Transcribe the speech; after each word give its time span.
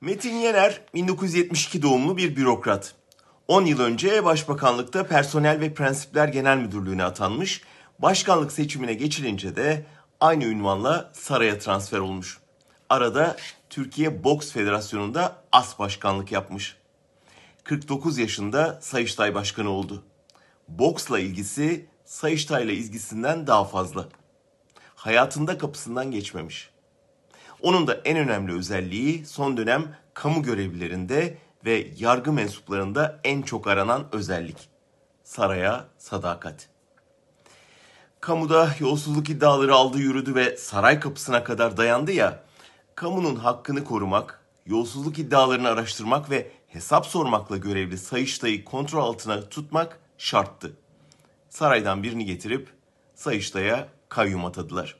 Metin 0.00 0.34
Yener 0.34 0.80
1972 0.94 1.82
doğumlu 1.82 2.16
bir 2.16 2.36
bürokrat. 2.36 2.94
10 3.48 3.64
yıl 3.64 3.80
önce 3.80 4.24
Başbakanlıkta 4.24 5.06
Personel 5.06 5.60
ve 5.60 5.74
Prensipler 5.74 6.28
Genel 6.28 6.56
Müdürlüğü'ne 6.56 7.04
atanmış. 7.04 7.62
Başkanlık 7.98 8.52
seçimine 8.52 8.94
geçilince 8.94 9.56
de 9.56 9.86
aynı 10.20 10.44
ünvanla 10.44 11.10
saraya 11.12 11.58
transfer 11.58 11.98
olmuş. 11.98 12.38
Arada 12.88 13.36
Türkiye 13.70 14.24
Boks 14.24 14.52
Federasyonu'nda 14.52 15.36
as 15.52 15.78
başkanlık 15.78 16.32
yapmış. 16.32 16.76
49 17.64 18.18
yaşında 18.18 18.78
Sayıştay 18.82 19.34
Başkanı 19.34 19.70
oldu. 19.70 20.04
Boksla 20.68 21.18
ilgisi 21.18 21.86
Sayıştay'la 22.04 22.72
ilgisinden 22.72 23.46
daha 23.46 23.64
fazla. 23.64 24.08
Hayatında 24.94 25.58
kapısından 25.58 26.10
geçmemiş. 26.10 26.70
Onun 27.62 27.86
da 27.86 28.00
en 28.04 28.16
önemli 28.16 28.52
özelliği 28.52 29.26
son 29.26 29.56
dönem 29.56 29.96
kamu 30.14 30.42
görevlilerinde 30.42 31.38
ve 31.64 31.86
yargı 31.98 32.32
mensuplarında 32.32 33.20
en 33.24 33.42
çok 33.42 33.66
aranan 33.66 34.06
özellik. 34.12 34.68
Saraya 35.22 35.84
sadakat. 35.98 36.68
Kamuda 38.20 38.74
yolsuzluk 38.80 39.30
iddiaları 39.30 39.74
aldı 39.74 39.98
yürüdü 39.98 40.34
ve 40.34 40.56
saray 40.56 41.00
kapısına 41.00 41.44
kadar 41.44 41.76
dayandı 41.76 42.12
ya. 42.12 42.42
Kamunun 42.94 43.36
hakkını 43.36 43.84
korumak, 43.84 44.40
yolsuzluk 44.66 45.18
iddialarını 45.18 45.68
araştırmak 45.68 46.30
ve 46.30 46.50
hesap 46.68 47.06
sormakla 47.06 47.56
görevli 47.56 47.98
Sayıştay'ı 47.98 48.64
kontrol 48.64 49.02
altına 49.02 49.48
tutmak 49.48 50.00
şarttı. 50.18 50.72
Saraydan 51.48 52.02
birini 52.02 52.24
getirip 52.24 52.68
Sayıştay'a 53.14 53.88
kayyum 54.08 54.44
atadılar. 54.44 54.96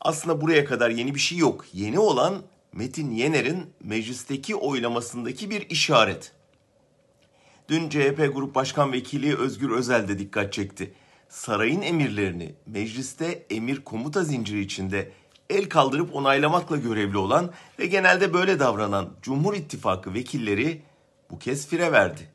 Aslında 0.00 0.40
buraya 0.40 0.64
kadar 0.64 0.90
yeni 0.90 1.14
bir 1.14 1.20
şey 1.20 1.38
yok. 1.38 1.64
Yeni 1.72 1.98
olan 1.98 2.42
Metin 2.72 3.10
Yener'in 3.10 3.66
meclisteki 3.80 4.56
oylamasındaki 4.56 5.50
bir 5.50 5.70
işaret. 5.70 6.32
Dün 7.68 7.88
CHP 7.88 8.30
Grup 8.34 8.54
Başkan 8.54 8.92
Vekili 8.92 9.36
Özgür 9.36 9.70
Özel 9.70 10.08
de 10.08 10.18
dikkat 10.18 10.52
çekti. 10.52 10.94
Sarayın 11.28 11.82
emirlerini 11.82 12.54
mecliste 12.66 13.46
emir 13.50 13.84
komuta 13.84 14.24
zinciri 14.24 14.60
içinde 14.60 15.12
el 15.50 15.68
kaldırıp 15.68 16.14
onaylamakla 16.14 16.76
görevli 16.76 17.18
olan 17.18 17.50
ve 17.78 17.86
genelde 17.86 18.34
böyle 18.34 18.60
davranan 18.60 19.10
Cumhur 19.22 19.54
İttifakı 19.54 20.14
vekilleri 20.14 20.82
bu 21.30 21.38
kez 21.38 21.66
fire 21.66 21.92
verdi. 21.92 22.30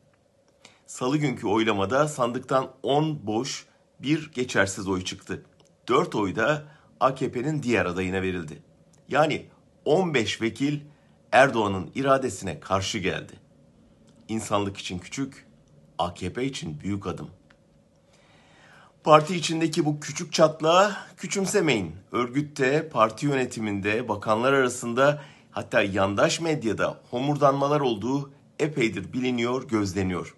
Salı 0.88 1.17
günkü 1.17 1.48
oylamada 1.48 2.08
sandıktan 2.08 2.72
10 2.83 3.27
boş, 3.27 3.66
bir 4.00 4.31
geçersiz 4.31 4.88
oy 4.88 5.03
çıktı. 5.03 5.45
4 5.88 6.16
oy 6.16 6.36
da 6.36 6.66
AKP'nin 6.99 7.63
diğer 7.63 7.86
adayına 7.86 8.22
verildi. 8.22 8.61
Yani 9.08 9.45
15 9.86 10.41
vekil 10.41 10.80
Erdoğan'ın 11.31 11.91
iradesine 11.95 12.59
karşı 12.59 12.97
geldi. 12.97 13.33
İnsanlık 14.27 14.77
için 14.77 14.99
küçük, 14.99 15.47
AKP 15.97 16.45
için 16.45 16.80
büyük 16.80 17.08
adım. 17.08 17.30
Parti 19.03 19.36
içindeki 19.36 19.86
bu 19.86 19.99
küçük 19.99 20.33
çatlağı 20.33 20.95
küçümsemeyin. 21.17 21.95
Örgütte, 22.11 22.89
parti 22.89 23.25
yönetiminde, 23.25 24.09
bakanlar 24.09 24.53
arasında 24.53 25.21
hatta 25.52 25.81
yandaş 25.81 26.39
medyada 26.39 26.99
homurdanmalar 27.11 27.81
olduğu 27.81 28.31
epeydir 28.59 29.14
biliniyor, 29.14 29.67
gözleniyor. 29.67 30.36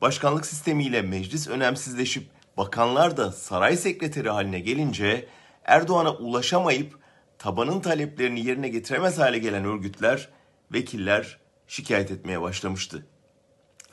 Başkanlık 0.00 0.46
sistemiyle 0.46 1.02
meclis 1.02 1.48
önemsizleşip 1.48 2.30
bakanlar 2.56 3.16
da 3.16 3.32
saray 3.32 3.76
sekreteri 3.76 4.30
haline 4.30 4.60
gelince 4.60 5.28
Erdoğan'a 5.68 6.14
ulaşamayıp 6.14 6.98
tabanın 7.38 7.80
taleplerini 7.80 8.46
yerine 8.46 8.68
getiremez 8.68 9.18
hale 9.18 9.38
gelen 9.38 9.64
örgütler, 9.64 10.28
vekiller 10.72 11.38
şikayet 11.66 12.10
etmeye 12.10 12.40
başlamıştı. 12.40 13.06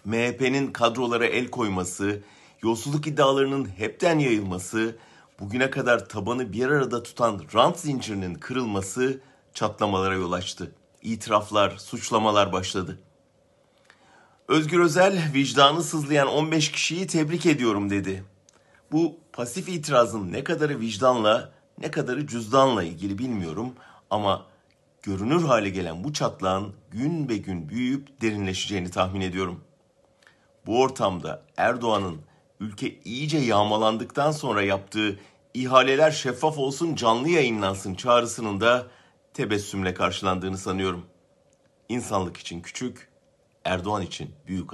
MHP'nin 0.06 0.72
kadrolara 0.72 1.26
el 1.26 1.48
koyması, 1.48 2.24
yolsuzluk 2.62 3.08
iddialarının 3.08 3.70
hepten 3.78 4.20
yayılması, 4.20 4.96
bugüne 5.40 5.70
kadar 5.70 6.10
tabanı 6.10 6.54
bir 6.54 6.68
arada 6.68 7.04
tutan 7.04 7.42
rant 7.54 7.80
zincirinin 7.80 8.36
kırılması 8.36 9.22
çatlamalara 9.54 10.14
yol 10.14 10.32
açtı. 10.32 10.76
İtiraflar, 11.02 11.78
suçlamalar 11.78 12.54
başladı. 12.54 13.00
Özgür 14.48 14.80
Özel 14.80 15.32
vicdanı 15.34 15.84
sızlayan 15.84 16.28
15 16.28 16.72
kişiyi 16.72 17.08
tebrik 17.08 17.46
ediyorum 17.46 17.90
dedi. 17.90 18.24
Bu 18.92 19.18
pasif 19.34 19.70
itirazın 19.70 20.32
ne 20.32 20.44
kadarı 20.44 20.80
vicdanla 20.80 21.55
ne 21.82 21.92
kadarı 21.92 22.28
cüzdanla 22.28 22.84
ilgili 22.84 23.18
bilmiyorum 23.18 23.74
ama 24.10 24.46
görünür 25.04 25.44
hale 25.44 25.70
gelen 25.70 26.04
bu 26.04 26.14
çatlağın 26.14 26.74
gün 26.92 27.30
be 27.30 27.38
gün 27.38 27.70
büyüyüp 27.70 28.22
derinleşeceğini 28.22 28.92
tahmin 28.92 29.22
ediyorum. 29.22 29.64
Bu 30.66 30.82
ortamda 30.82 31.44
Erdoğan'ın 31.58 32.22
ülke 32.60 33.00
iyice 33.06 33.38
yağmalandıktan 33.38 34.32
sonra 34.32 34.62
yaptığı 34.62 35.20
ihaleler 35.54 36.12
şeffaf 36.12 36.58
olsun 36.58 36.96
canlı 36.96 37.30
yayınlansın 37.30 37.96
çağrısının 37.96 38.62
da 38.62 38.88
tebessümle 39.34 39.94
karşılandığını 39.94 40.58
sanıyorum. 40.58 41.06
İnsanlık 41.90 42.38
için 42.38 42.62
küçük, 42.62 43.10
Erdoğan 43.66 44.02
için 44.02 44.36
büyük 44.48 44.74